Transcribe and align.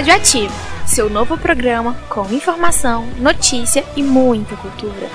Radioativo, 0.00 0.54
seu 0.86 1.10
novo 1.10 1.36
programa 1.36 1.92
com 2.08 2.24
informação, 2.32 3.04
notícia 3.18 3.84
e 3.94 4.02
muita 4.02 4.56
cultura. 4.56 5.10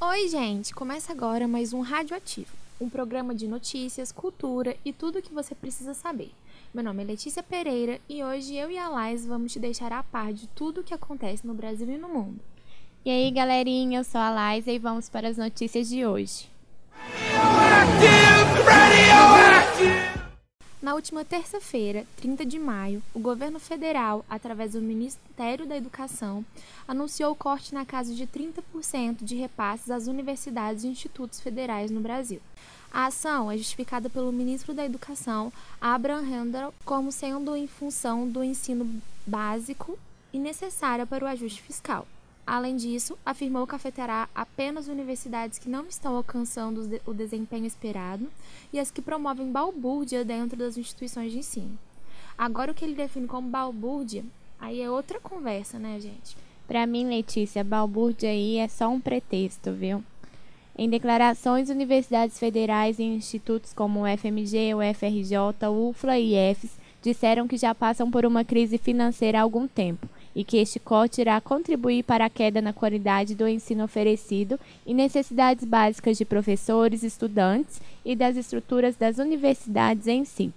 Oi, 0.00 0.28
gente! 0.28 0.74
Começa 0.74 1.12
agora 1.12 1.46
mais 1.46 1.74
um 1.74 1.82
Radioativo, 1.82 2.48
um 2.80 2.88
programa 2.88 3.34
de 3.34 3.46
notícias, 3.46 4.10
cultura 4.10 4.78
e 4.82 4.94
tudo 4.94 5.18
o 5.18 5.22
que 5.22 5.30
você 5.30 5.54
precisa 5.54 5.92
saber. 5.92 6.30
Meu 6.72 6.82
nome 6.82 7.02
é 7.02 7.06
Letícia 7.08 7.42
Pereira 7.42 8.00
e 8.08 8.24
hoje 8.24 8.56
eu 8.56 8.70
e 8.70 8.78
a 8.78 8.88
Lais 8.88 9.26
vamos 9.26 9.52
te 9.52 9.58
deixar 9.58 9.92
a 9.92 10.02
par 10.02 10.32
de 10.32 10.46
tudo 10.48 10.80
o 10.80 10.82
que 10.82 10.94
acontece 10.94 11.46
no 11.46 11.52
Brasil 11.52 11.86
e 11.90 11.98
no 11.98 12.08
mundo. 12.08 12.40
E 13.04 13.10
aí, 13.10 13.30
galerinha, 13.30 13.98
eu 13.98 14.04
sou 14.04 14.22
a 14.22 14.30
Laisa 14.30 14.72
e 14.72 14.78
vamos 14.78 15.10
para 15.10 15.28
as 15.28 15.36
notícias 15.36 15.86
de 15.86 16.06
hoje. 16.06 16.48
Na 20.84 20.94
última 20.94 21.24
terça-feira, 21.24 22.04
30 22.18 22.44
de 22.44 22.58
maio, 22.58 23.02
o 23.14 23.18
governo 23.18 23.58
federal, 23.58 24.22
através 24.28 24.72
do 24.72 24.82
Ministério 24.82 25.64
da 25.64 25.74
Educação, 25.74 26.44
anunciou 26.86 27.32
o 27.32 27.34
corte 27.34 27.72
na 27.72 27.86
casa 27.86 28.14
de 28.14 28.26
30% 28.26 29.24
de 29.24 29.34
repasses 29.34 29.90
às 29.90 30.06
universidades 30.08 30.84
e 30.84 30.88
institutos 30.88 31.40
federais 31.40 31.90
no 31.90 32.00
Brasil. 32.00 32.38
A 32.92 33.06
ação 33.06 33.50
é 33.50 33.56
justificada 33.56 34.10
pelo 34.10 34.30
ministro 34.30 34.74
da 34.74 34.84
Educação, 34.84 35.50
Abraham 35.80 36.20
Handel, 36.20 36.74
como 36.84 37.10
sendo 37.10 37.56
em 37.56 37.66
função 37.66 38.28
do 38.28 38.44
ensino 38.44 39.00
básico 39.26 39.98
e 40.34 40.38
necessária 40.38 41.06
para 41.06 41.24
o 41.24 41.28
ajuste 41.28 41.62
fiscal. 41.62 42.06
Além 42.46 42.76
disso, 42.76 43.16
afirmou 43.24 43.66
que 43.66 43.74
afetará 43.74 44.28
apenas 44.34 44.86
universidades 44.86 45.58
que 45.58 45.68
não 45.68 45.86
estão 45.86 46.14
alcançando 46.14 47.00
o 47.06 47.14
desempenho 47.14 47.64
esperado 47.64 48.28
e 48.70 48.78
as 48.78 48.90
que 48.90 49.00
promovem 49.00 49.50
balbúrdia 49.50 50.24
dentro 50.24 50.56
das 50.56 50.76
instituições 50.76 51.32
de 51.32 51.38
ensino. 51.38 51.78
Agora, 52.36 52.72
o 52.72 52.74
que 52.74 52.84
ele 52.84 52.94
define 52.94 53.26
como 53.26 53.48
balbúrdia, 53.48 54.24
aí 54.60 54.82
é 54.82 54.90
outra 54.90 55.18
conversa, 55.20 55.78
né, 55.78 55.98
gente? 55.98 56.36
Para 56.66 56.86
mim, 56.86 57.08
Letícia, 57.08 57.64
balbúrdia 57.64 58.28
aí 58.28 58.58
é 58.58 58.68
só 58.68 58.88
um 58.90 59.00
pretexto, 59.00 59.72
viu? 59.72 60.04
Em 60.76 60.90
declarações, 60.90 61.70
universidades 61.70 62.38
federais 62.38 62.98
e 62.98 63.04
institutos 63.04 63.72
como 63.72 64.02
o 64.02 64.18
FMG, 64.18 64.74
o 64.74 64.94
FRJ, 64.94 65.68
UFLA 65.70 66.18
e 66.18 66.34
IFES 66.34 66.72
disseram 67.00 67.46
que 67.46 67.56
já 67.56 67.74
passam 67.74 68.10
por 68.10 68.26
uma 68.26 68.44
crise 68.44 68.76
financeira 68.76 69.38
há 69.38 69.42
algum 69.42 69.68
tempo 69.68 70.08
e 70.34 70.44
que 70.44 70.56
este 70.56 70.80
corte 70.80 71.20
irá 71.20 71.40
contribuir 71.40 72.02
para 72.02 72.26
a 72.26 72.30
queda 72.30 72.60
na 72.60 72.72
qualidade 72.72 73.34
do 73.34 73.46
ensino 73.46 73.84
oferecido 73.84 74.58
e 74.86 74.92
necessidades 74.92 75.64
básicas 75.64 76.18
de 76.18 76.24
professores, 76.24 77.02
estudantes 77.02 77.80
e 78.04 78.16
das 78.16 78.36
estruturas 78.36 78.96
das 78.96 79.18
universidades 79.18 80.06
em 80.06 80.24
si. 80.24 80.52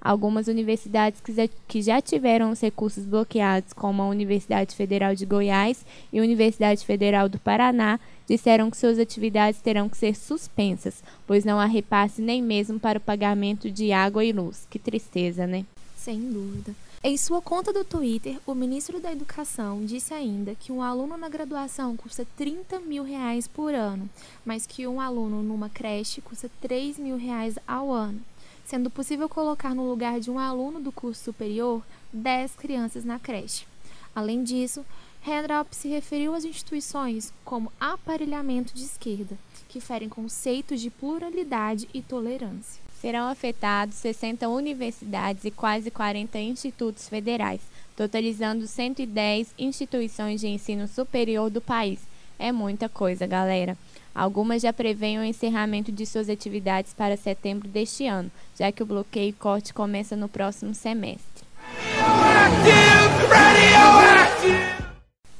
Algumas 0.00 0.46
universidades 0.46 1.20
que 1.66 1.82
já 1.82 2.00
tiveram 2.00 2.52
os 2.52 2.60
recursos 2.60 3.04
bloqueados, 3.04 3.72
como 3.72 4.00
a 4.00 4.08
Universidade 4.08 4.74
Federal 4.76 5.12
de 5.12 5.26
Goiás 5.26 5.84
e 6.12 6.20
a 6.20 6.22
Universidade 6.22 6.86
Federal 6.86 7.28
do 7.28 7.38
Paraná, 7.38 7.98
disseram 8.24 8.70
que 8.70 8.76
suas 8.76 8.96
atividades 8.98 9.60
terão 9.60 9.88
que 9.88 9.96
ser 9.96 10.14
suspensas, 10.14 11.02
pois 11.26 11.44
não 11.44 11.58
há 11.58 11.66
repasse 11.66 12.22
nem 12.22 12.40
mesmo 12.40 12.78
para 12.78 12.98
o 12.98 13.02
pagamento 13.02 13.68
de 13.70 13.90
água 13.90 14.24
e 14.24 14.30
luz. 14.30 14.68
Que 14.70 14.78
tristeza, 14.78 15.48
né? 15.48 15.64
Sem 15.96 16.20
dúvida. 16.30 16.72
Em 17.00 17.16
sua 17.16 17.40
conta 17.40 17.72
do 17.72 17.84
Twitter, 17.84 18.40
o 18.44 18.56
ministro 18.56 18.98
da 18.98 19.12
Educação 19.12 19.84
disse 19.84 20.12
ainda 20.12 20.56
que 20.56 20.72
um 20.72 20.82
aluno 20.82 21.16
na 21.16 21.28
graduação 21.28 21.96
custa 21.96 22.26
30 22.36 22.80
mil 22.80 23.04
reais 23.04 23.46
por 23.46 23.72
ano, 23.72 24.10
mas 24.44 24.66
que 24.66 24.84
um 24.84 25.00
aluno 25.00 25.40
numa 25.40 25.68
creche 25.68 26.20
custa 26.20 26.50
3 26.60 26.98
mil 26.98 27.16
reais 27.16 27.56
ao 27.68 27.92
ano, 27.92 28.20
sendo 28.66 28.90
possível 28.90 29.28
colocar 29.28 29.76
no 29.76 29.88
lugar 29.88 30.18
de 30.18 30.28
um 30.28 30.40
aluno 30.40 30.80
do 30.80 30.90
curso 30.90 31.22
superior 31.22 31.84
10 32.12 32.56
crianças 32.56 33.04
na 33.04 33.20
creche. 33.20 33.64
Além 34.12 34.42
disso, 34.42 34.84
Hendrop 35.24 35.72
se 35.72 35.86
referiu 35.86 36.34
às 36.34 36.44
instituições 36.44 37.32
como 37.44 37.72
aparelhamento 37.78 38.74
de 38.74 38.82
esquerda, 38.82 39.38
que 39.68 39.80
ferem 39.80 40.08
conceitos 40.08 40.80
de 40.80 40.90
pluralidade 40.90 41.88
e 41.94 42.02
tolerância 42.02 42.87
serão 43.00 43.28
afetados 43.28 43.94
60 43.96 44.48
universidades 44.48 45.44
e 45.44 45.50
quase 45.50 45.90
40 45.90 46.38
institutos 46.38 47.08
federais, 47.08 47.60
totalizando 47.96 48.66
110 48.66 49.54
instituições 49.58 50.40
de 50.40 50.48
ensino 50.48 50.88
superior 50.88 51.50
do 51.50 51.60
país. 51.60 52.00
É 52.38 52.52
muita 52.52 52.88
coisa, 52.88 53.26
galera. 53.26 53.76
Algumas 54.14 54.62
já 54.62 54.72
preveem 54.72 55.18
o 55.18 55.24
encerramento 55.24 55.92
de 55.92 56.04
suas 56.04 56.28
atividades 56.28 56.92
para 56.92 57.16
setembro 57.16 57.68
deste 57.68 58.06
ano, 58.06 58.30
já 58.58 58.72
que 58.72 58.82
o 58.82 58.86
bloqueio 58.86 59.30
e 59.30 59.32
corte 59.32 59.72
começa 59.72 60.16
no 60.16 60.28
próximo 60.28 60.74
semestre. 60.74 61.44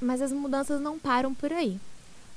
Mas 0.00 0.22
as 0.22 0.32
mudanças 0.32 0.80
não 0.80 0.98
param 0.98 1.34
por 1.34 1.52
aí. 1.52 1.78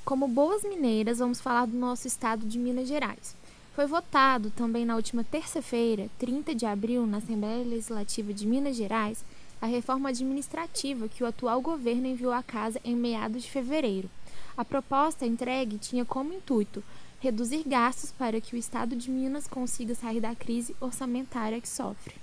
Como 0.04 0.26
boas 0.26 0.64
mineiras, 0.64 1.20
vamos 1.20 1.40
falar 1.40 1.66
do 1.66 1.76
nosso 1.76 2.08
estado 2.08 2.44
de 2.44 2.58
Minas 2.58 2.88
Gerais. 2.88 3.36
Foi 3.74 3.86
votado 3.86 4.50
também 4.50 4.84
na 4.84 4.96
última 4.96 5.24
terça-feira, 5.24 6.10
30 6.18 6.54
de 6.54 6.66
abril, 6.66 7.06
na 7.06 7.18
Assembleia 7.18 7.64
Legislativa 7.64 8.32
de 8.32 8.46
Minas 8.46 8.76
Gerais, 8.76 9.24
a 9.62 9.66
reforma 9.66 10.10
administrativa 10.10 11.08
que 11.08 11.24
o 11.24 11.26
atual 11.26 11.60
governo 11.62 12.06
enviou 12.06 12.32
à 12.32 12.42
casa 12.42 12.78
em 12.84 12.94
meados 12.94 13.44
de 13.44 13.50
fevereiro. 13.50 14.10
A 14.56 14.64
proposta 14.64 15.24
entregue 15.24 15.78
tinha 15.78 16.04
como 16.04 16.34
intuito 16.34 16.84
reduzir 17.18 17.62
gastos 17.66 18.12
para 18.12 18.40
que 18.40 18.54
o 18.54 18.58
Estado 18.58 18.94
de 18.94 19.10
Minas 19.10 19.46
consiga 19.46 19.94
sair 19.94 20.20
da 20.20 20.34
crise 20.34 20.76
orçamentária 20.78 21.60
que 21.60 21.68
sofre. 21.68 22.14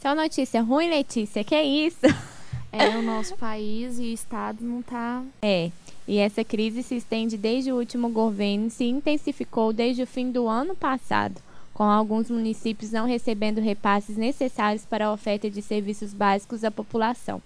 Só 0.00 0.14
notícia 0.14 0.62
ruim, 0.62 0.88
Letícia, 0.88 1.44
que 1.44 1.54
é 1.54 1.62
isso? 1.62 2.00
É, 2.72 2.96
o 2.96 3.02
nosso 3.02 3.36
país 3.36 3.98
e 3.98 4.02
o 4.02 4.14
Estado 4.14 4.64
não 4.64 4.80
tá. 4.80 5.22
É. 5.42 5.70
E 6.06 6.18
essa 6.18 6.44
crise 6.44 6.82
se 6.82 6.96
estende 6.96 7.36
desde 7.36 7.72
o 7.72 7.76
último 7.76 8.08
governo 8.08 8.66
e 8.66 8.70
se 8.70 8.84
intensificou 8.84 9.72
desde 9.72 10.02
o 10.02 10.06
fim 10.06 10.30
do 10.30 10.48
ano 10.48 10.74
passado, 10.74 11.40
com 11.72 11.84
alguns 11.84 12.30
municípios 12.30 12.90
não 12.90 13.06
recebendo 13.06 13.60
repasses 13.60 14.16
necessários 14.16 14.84
para 14.84 15.06
a 15.06 15.12
oferta 15.12 15.48
de 15.48 15.62
serviços 15.62 16.12
básicos 16.12 16.64
à 16.64 16.70
população. 16.70 17.40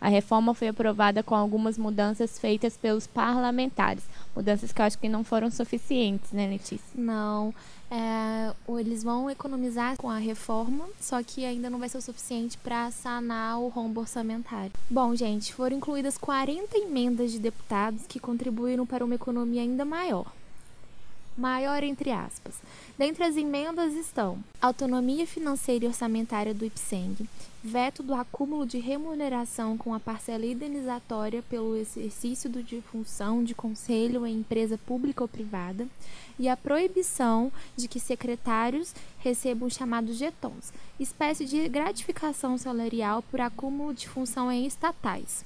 A 0.00 0.08
reforma 0.08 0.54
foi 0.54 0.68
aprovada 0.68 1.22
com 1.22 1.34
algumas 1.34 1.76
mudanças 1.76 2.38
feitas 2.38 2.76
pelos 2.76 3.06
parlamentares. 3.06 4.04
Mudanças 4.34 4.72
que 4.72 4.80
eu 4.80 4.86
acho 4.86 4.98
que 4.98 5.08
não 5.08 5.24
foram 5.24 5.50
suficientes, 5.50 6.30
né, 6.30 6.46
Letícia? 6.46 6.86
Não. 6.94 7.52
É, 7.90 7.96
eles 8.76 9.04
vão 9.04 9.30
economizar 9.30 9.96
com 9.96 10.10
a 10.10 10.18
reforma, 10.18 10.84
só 11.00 11.22
que 11.22 11.44
ainda 11.44 11.70
não 11.70 11.78
vai 11.78 11.88
ser 11.88 11.98
o 11.98 12.02
suficiente 12.02 12.58
para 12.58 12.90
sanar 12.90 13.60
o 13.60 13.68
rombo 13.68 14.00
orçamentário. 14.00 14.72
Bom, 14.90 15.14
gente, 15.14 15.54
foram 15.54 15.76
incluídas 15.76 16.18
40 16.18 16.76
emendas 16.76 17.30
de 17.30 17.38
deputados 17.38 18.02
que 18.08 18.18
contribuíram 18.18 18.84
para 18.84 19.04
uma 19.04 19.14
economia 19.14 19.62
ainda 19.62 19.84
maior. 19.84 20.32
Maior 21.38 21.84
entre 21.84 22.10
aspas. 22.10 22.56
Dentre 22.98 23.22
as 23.22 23.36
emendas 23.36 23.94
estão 23.94 24.42
autonomia 24.60 25.24
financeira 25.24 25.84
e 25.84 25.88
orçamentária 25.88 26.52
do 26.52 26.64
IPSENG, 26.64 27.28
veto 27.62 28.02
do 28.02 28.12
acúmulo 28.12 28.66
de 28.66 28.80
remuneração 28.80 29.78
com 29.78 29.94
a 29.94 30.00
parcela 30.00 30.44
indenizatória 30.44 31.40
pelo 31.48 31.76
exercício 31.76 32.50
de 32.50 32.80
função 32.80 33.44
de 33.44 33.54
conselho 33.54 34.26
em 34.26 34.38
empresa 34.38 34.76
pública 34.78 35.22
ou 35.22 35.28
privada 35.28 35.86
e 36.40 36.48
a 36.48 36.56
proibição 36.56 37.52
de 37.76 37.86
que 37.86 38.00
secretários 38.00 38.92
recebam 39.20 39.70
chamados 39.70 40.16
jetons, 40.16 40.72
espécie 40.98 41.44
de 41.44 41.68
gratificação 41.68 42.58
salarial 42.58 43.22
por 43.22 43.40
acúmulo 43.40 43.94
de 43.94 44.08
função 44.08 44.50
em 44.50 44.66
estatais. 44.66 45.44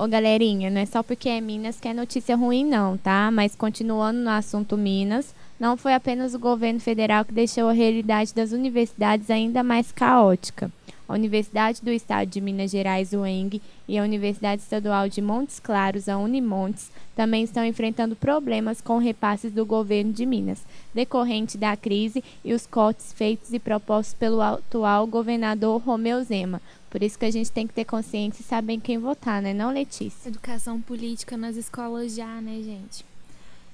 Ô 0.00 0.06
galerinha, 0.06 0.70
não 0.70 0.80
é 0.80 0.86
só 0.86 1.02
porque 1.02 1.28
é 1.28 1.40
Minas 1.40 1.80
que 1.80 1.88
é 1.88 1.92
notícia 1.92 2.36
ruim 2.36 2.64
não, 2.64 2.96
tá? 2.96 3.32
Mas 3.32 3.56
continuando 3.56 4.20
no 4.20 4.30
assunto 4.30 4.78
Minas, 4.78 5.34
não 5.58 5.76
foi 5.76 5.92
apenas 5.92 6.34
o 6.34 6.38
governo 6.38 6.78
federal 6.78 7.24
que 7.24 7.32
deixou 7.32 7.68
a 7.68 7.72
realidade 7.72 8.32
das 8.32 8.52
universidades 8.52 9.28
ainda 9.28 9.60
mais 9.64 9.90
caótica. 9.90 10.70
A 11.08 11.14
Universidade 11.14 11.82
do 11.82 11.90
Estado 11.90 12.28
de 12.28 12.40
Minas 12.40 12.70
Gerais, 12.70 13.12
UENG, 13.12 13.60
e 13.88 13.98
a 13.98 14.04
Universidade 14.04 14.62
Estadual 14.62 15.08
de 15.08 15.20
Montes 15.20 15.58
Claros, 15.58 16.08
a 16.08 16.16
Unimontes, 16.16 16.92
também 17.16 17.42
estão 17.42 17.64
enfrentando 17.64 18.14
problemas 18.14 18.80
com 18.80 18.98
repasses 18.98 19.50
do 19.50 19.66
governo 19.66 20.12
de 20.12 20.24
Minas, 20.24 20.62
decorrente 20.94 21.58
da 21.58 21.76
crise 21.76 22.22
e 22.44 22.54
os 22.54 22.66
cortes 22.66 23.12
feitos 23.12 23.52
e 23.52 23.58
propostos 23.58 24.14
pelo 24.14 24.40
atual 24.40 25.08
governador 25.08 25.82
Romeu 25.82 26.22
Zema. 26.22 26.62
Por 26.90 27.02
isso 27.02 27.18
que 27.18 27.26
a 27.26 27.30
gente 27.30 27.52
tem 27.52 27.66
que 27.66 27.74
ter 27.74 27.84
consciência 27.84 28.40
e 28.40 28.44
saber 28.44 28.74
em 28.74 28.80
quem 28.80 28.98
votar, 28.98 29.42
né, 29.42 29.52
não, 29.52 29.70
Letícia? 29.70 30.28
Educação 30.28 30.80
política 30.80 31.36
nas 31.36 31.56
escolas 31.56 32.14
já, 32.14 32.40
né, 32.40 32.62
gente? 32.62 33.04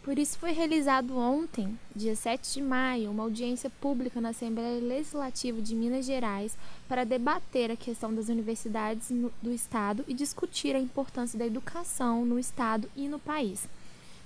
Por 0.05 0.19
isso 0.19 0.37
foi 0.37 0.53
realizado 0.53 1.17
ontem, 1.17 1.79
dia 1.97 2.15
7 2.15 2.53
de 2.53 2.61
maio, 2.61 3.11
uma 3.11 3.23
audiência 3.23 3.71
pública 3.81 4.21
na 4.21 4.31
Assembleia 4.31 4.79
Legislativa 4.79 5.63
de 5.63 5.75
Minas 5.75 6.05
Gerais 6.05 6.59
para 6.87 7.05
debater 7.05 7.71
a 7.71 7.77
questão 7.77 8.15
das 8.15 8.29
universidades 8.29 9.09
no, 9.09 9.33
do 9.41 9.51
Estado 9.51 10.05
e 10.07 10.13
discutir 10.13 10.77
a 10.77 10.79
importância 10.79 11.39
da 11.39 11.47
educação 11.47 12.27
no 12.27 12.39
Estado 12.39 12.87
e 12.95 13.09
no 13.09 13.19
país. 13.19 13.67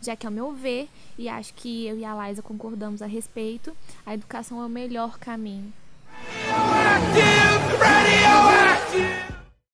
Já 0.03 0.17
que, 0.17 0.27
ao 0.27 0.33
meu 0.33 0.53
ver, 0.53 0.89
e 1.17 1.29
acho 1.29 1.55
que 1.55 1.87
eu 1.87 1.97
e 1.97 2.05
a 2.05 2.13
Laisa 2.13 2.43
concordamos 2.43 3.01
a 3.01 3.07
respeito, 3.07 3.73
a 4.05 4.15
educação 4.15 4.61
é 4.61 4.67
o 4.67 4.69
melhor 4.69 5.17
caminho. 5.17 5.73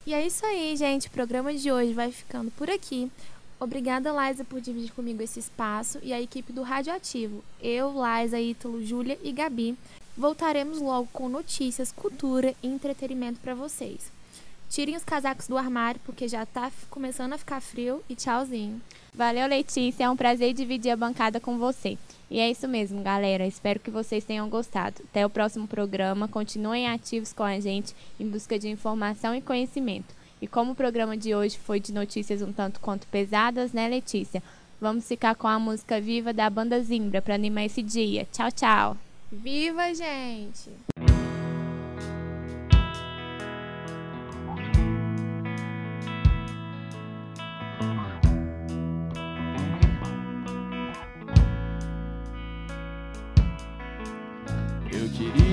E 0.07 0.13
é 0.13 0.27
isso 0.27 0.45
aí, 0.45 0.77
gente. 0.77 1.09
O 1.09 1.11
programa 1.11 1.55
de 1.55 1.73
hoje 1.73 1.93
vai 1.93 2.13
ficando 2.13 2.51
por 2.51 2.69
aqui. 2.69 3.11
Obrigada, 3.59 4.11
Liza, 4.11 4.45
por 4.45 4.61
dividir 4.61 4.93
comigo 4.93 5.23
esse 5.23 5.41
espaço 5.41 5.99
e 6.03 6.13
a 6.13 6.21
equipe 6.21 6.53
do 6.53 6.63
Radioativo. 6.63 7.43
Eu, 7.63 7.93
Liza, 7.93 8.39
Ítalo, 8.39 8.85
Júlia 8.85 9.19
e 9.23 9.33
Gabi. 9.33 9.77
Voltaremos 10.17 10.81
logo 10.81 11.09
com 11.13 11.29
notícias, 11.29 11.91
cultura 11.91 12.55
e 12.63 12.69
entretenimento 12.69 13.41
para 13.41 13.55
vocês. 13.55 14.13
Tirem 14.69 14.97
os 14.97 15.05
casacos 15.05 15.47
do 15.47 15.57
armário 15.57 16.01
porque 16.05 16.27
já 16.27 16.45
tá 16.45 16.71
começando 16.91 17.33
a 17.33 17.39
ficar 17.39 17.61
frio 17.61 18.03
e 18.09 18.15
tchauzinho. 18.15 18.81
Valeu, 19.15 19.47
Letícia. 19.47 20.05
É 20.05 20.11
um 20.11 20.17
prazer 20.17 20.53
dividir 20.53 20.91
a 20.91 20.97
bancada 20.97 21.39
com 21.39 21.57
você. 21.57 21.97
E 22.29 22.41
é 22.41 22.51
isso 22.51 22.67
mesmo, 22.67 23.03
galera. 23.03 23.47
Espero 23.47 23.79
que 23.79 23.91
vocês 23.91 24.25
tenham 24.25 24.49
gostado. 24.49 25.03
Até 25.05 25.25
o 25.25 25.31
próximo 25.31 25.69
programa. 25.69 26.27
Continuem 26.27 26.89
ativos 26.89 27.33
com 27.33 27.45
a 27.45 27.61
gente 27.61 27.95
em 28.19 28.29
busca 28.29 28.59
de 28.59 28.69
informação 28.69 29.35
e 29.35 29.41
conhecimento. 29.41 30.13
E 30.43 30.49
como 30.49 30.73
o 30.73 30.75
programa 30.75 31.17
de 31.17 31.35
hoje 31.35 31.57
foi 31.57 31.79
de 31.79 31.93
notícias 31.93 32.43
um 32.43 32.53
tanto 32.53 32.81
quanto 32.81 33.07
pesadas, 33.07 33.73
né, 33.73 33.89
Letícia? 33.89 34.43
Vamos 34.81 35.07
ficar 35.07 35.37
com 35.37 35.47
a 35.47 35.59
música 35.59 36.01
Viva 36.01 36.33
da 36.33 36.51
banda 36.51 36.83
Zimbra 36.83 37.23
para 37.23 37.37
animar 37.37 37.65
esse 37.65 37.83
dia. 37.83 38.27
Tchau, 38.33 38.51
tchau. 38.51 38.97
Viva, 39.31 39.95
gente! 39.95 40.71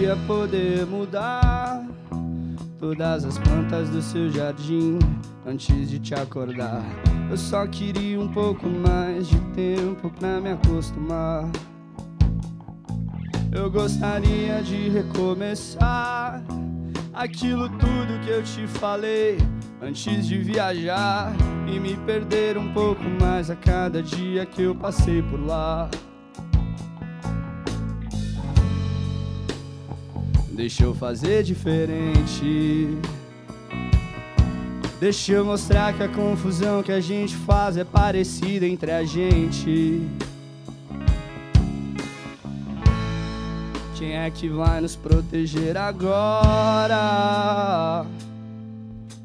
Queria 0.01 0.17
poder 0.25 0.83
mudar 0.87 1.85
todas 2.79 3.23
as 3.23 3.37
plantas 3.37 3.87
do 3.87 4.01
seu 4.01 4.31
jardim 4.31 4.97
antes 5.45 5.91
de 5.91 5.99
te 5.99 6.15
acordar. 6.15 6.81
Eu 7.29 7.37
só 7.37 7.67
queria 7.67 8.19
um 8.19 8.27
pouco 8.27 8.67
mais 8.67 9.27
de 9.27 9.39
tempo 9.51 10.09
pra 10.09 10.41
me 10.41 10.53
acostumar. 10.53 11.47
Eu 13.51 13.69
gostaria 13.69 14.63
de 14.63 14.89
recomeçar 14.89 16.43
aquilo 17.13 17.69
tudo 17.69 18.19
que 18.25 18.31
eu 18.31 18.41
te 18.41 18.65
falei 18.65 19.37
antes 19.79 20.25
de 20.25 20.39
viajar 20.39 21.31
e 21.71 21.79
me 21.79 21.95
perder 21.95 22.57
um 22.57 22.73
pouco 22.73 23.03
mais 23.21 23.51
a 23.51 23.55
cada 23.55 24.01
dia 24.01 24.47
que 24.47 24.63
eu 24.63 24.73
passei 24.73 25.21
por 25.21 25.39
lá. 25.45 25.87
Deixa 30.51 30.83
eu 30.83 30.93
fazer 30.93 31.43
diferente. 31.43 32.97
Deixa 34.99 35.31
eu 35.31 35.45
mostrar 35.45 35.93
que 35.93 36.03
a 36.03 36.07
confusão 36.07 36.83
que 36.83 36.91
a 36.91 36.99
gente 36.99 37.35
faz 37.35 37.77
é 37.77 37.83
parecida 37.83 38.67
entre 38.67 38.91
a 38.91 39.03
gente. 39.03 40.07
Quem 43.95 44.17
é 44.17 44.29
que 44.29 44.49
vai 44.49 44.81
nos 44.81 44.95
proteger 44.95 45.77
agora? 45.77 46.95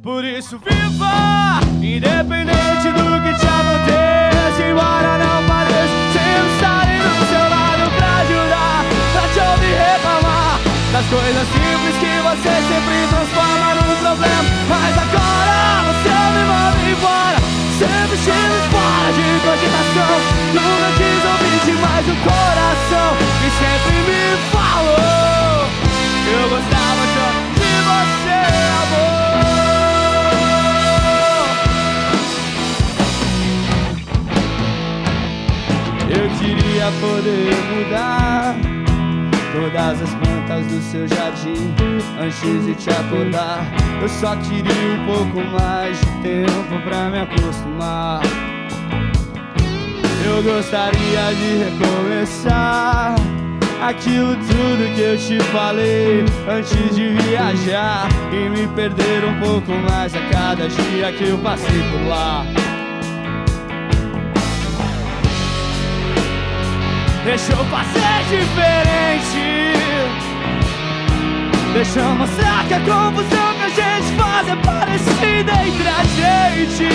Por 0.02 0.24
isso, 0.24 0.58
viva! 0.58 1.60
Independente 1.82 2.92
do 2.92 3.20
que 3.22 3.34
te 3.38 3.46
aconteça, 3.46 4.62
embora 4.70 5.18
não 5.18 5.25
coisas 11.08 11.46
simples 11.48 11.96
que 12.00 12.20
você 12.22 12.50
sempre 12.66 13.06
transforma 13.08 13.74
num 13.74 13.96
problema. 13.96 14.48
Mas 14.68 14.92
agora 14.98 15.84
você 15.86 16.10
me 16.34 16.42
manda 16.50 16.82
embora, 16.90 17.38
sempre 17.78 18.14
estive 18.16 18.58
fora 18.70 19.08
de 19.14 19.26
cogitação. 19.44 20.14
Nunca 20.54 20.88
quis 20.98 21.22
ouvir 21.30 21.60
demais 21.64 22.06
o 22.06 22.16
coração 22.26 23.08
que 23.40 23.48
sempre 23.54 23.96
me 24.08 24.22
falou. 24.50 25.70
Eu 26.26 26.44
gostava 26.48 27.02
de 27.54 27.70
você, 27.86 28.40
amor. 28.82 29.16
Eu 36.08 36.26
queria 36.38 36.88
poder 37.00 37.54
mudar 37.70 38.54
todas 39.52 40.02
as 40.02 40.12
plantas 40.56 40.66
do 40.66 40.80
seu 40.82 41.08
jardim 41.08 41.74
antes 42.20 42.64
de 42.64 42.74
te 42.74 42.90
acordar. 42.90 43.64
Eu 44.00 44.08
só 44.08 44.36
queria 44.36 44.72
um 44.94 45.06
pouco 45.06 45.48
mais 45.50 45.98
de 45.98 46.06
tempo 46.22 46.80
pra 46.84 47.10
me 47.10 47.20
acostumar. 47.20 48.22
Eu 50.24 50.42
gostaria 50.42 51.34
de 51.34 51.64
recomeçar 51.64 53.14
aquilo 53.82 54.34
tudo 54.36 54.94
que 54.94 55.00
eu 55.00 55.16
te 55.16 55.38
falei 55.52 56.24
antes 56.48 56.94
de 56.94 57.14
viajar 57.14 58.08
e 58.32 58.48
me 58.48 58.66
perder 58.68 59.24
um 59.24 59.40
pouco 59.40 59.72
mais 59.88 60.14
a 60.14 60.20
cada 60.30 60.68
dia 60.68 61.12
que 61.12 61.28
eu 61.28 61.38
passei 61.38 61.82
por 61.90 62.08
lá. 62.08 62.44
Deixa 67.24 67.52
eu 67.52 67.64
fazer 67.66 68.24
diferente. 68.30 69.95
Deixa 71.76 72.00
eu 72.00 72.08
mostrar 72.14 72.66
que 72.66 72.72
a 72.72 72.80
confusão 72.80 73.54
que 73.54 73.62
a 73.62 73.68
gente 73.68 74.16
faz 74.16 74.48
é 74.48 74.56
parecida 74.56 75.52
entre 75.62 75.86
a 75.86 76.02
gente. 76.16 76.88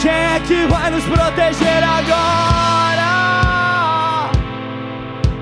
Quem 0.00 0.12
é 0.12 0.40
que 0.46 0.66
vai 0.68 0.88
nos 0.92 1.02
proteger 1.02 1.82
agora? 1.82 3.10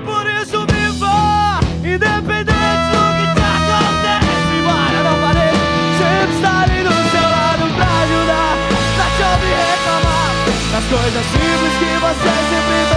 Por 0.03 0.25
isso 0.41 0.65
viva, 0.73 1.59
independente 1.85 2.85
do 2.89 3.03
que 3.13 3.25
te 3.35 3.45
acontece. 3.45 4.51
Embora 4.57 4.99
não 5.03 5.21
pareça, 5.21 5.69
sempre 5.99 6.33
estarei 6.33 6.81
do 6.81 6.93
seu 7.11 7.29
lado 7.29 7.69
pra 7.75 7.89
ajudar, 8.01 8.57
pra 8.95 9.05
te 9.15 9.21
ouvir 9.21 9.53
reclamar 9.69 10.33
das 10.71 10.85
coisas 10.85 11.25
simples 11.27 11.73
que 11.77 11.91
você 12.01 12.31
sempre 12.49 12.88